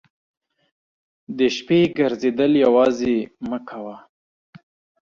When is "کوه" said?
3.67-3.95